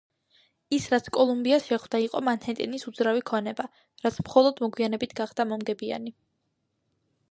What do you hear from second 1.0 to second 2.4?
კოლუმბიას შეხვდა იყო